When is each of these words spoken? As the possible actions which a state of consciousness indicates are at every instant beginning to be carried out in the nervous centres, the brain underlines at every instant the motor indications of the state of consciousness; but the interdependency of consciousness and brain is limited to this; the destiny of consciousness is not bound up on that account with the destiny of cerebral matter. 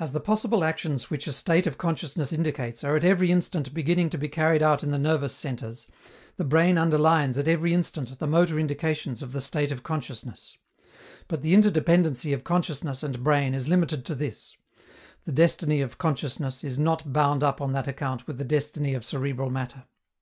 As 0.00 0.12
the 0.12 0.20
possible 0.20 0.64
actions 0.64 1.10
which 1.10 1.26
a 1.26 1.32
state 1.32 1.66
of 1.66 1.76
consciousness 1.76 2.32
indicates 2.32 2.82
are 2.82 2.96
at 2.96 3.04
every 3.04 3.30
instant 3.30 3.74
beginning 3.74 4.08
to 4.08 4.16
be 4.16 4.26
carried 4.26 4.62
out 4.62 4.82
in 4.82 4.90
the 4.90 4.96
nervous 4.96 5.34
centres, 5.34 5.86
the 6.38 6.44
brain 6.46 6.78
underlines 6.78 7.36
at 7.36 7.46
every 7.46 7.74
instant 7.74 8.18
the 8.18 8.26
motor 8.26 8.58
indications 8.58 9.22
of 9.22 9.32
the 9.32 9.40
state 9.42 9.70
of 9.70 9.82
consciousness; 9.82 10.56
but 11.28 11.42
the 11.42 11.52
interdependency 11.52 12.32
of 12.32 12.42
consciousness 12.42 13.02
and 13.02 13.22
brain 13.22 13.52
is 13.52 13.68
limited 13.68 14.06
to 14.06 14.14
this; 14.14 14.56
the 15.26 15.30
destiny 15.32 15.82
of 15.82 15.98
consciousness 15.98 16.64
is 16.64 16.78
not 16.78 17.12
bound 17.12 17.42
up 17.42 17.60
on 17.60 17.74
that 17.74 17.86
account 17.86 18.26
with 18.26 18.38
the 18.38 18.44
destiny 18.46 18.94
of 18.94 19.04
cerebral 19.04 19.50
matter. 19.50 19.84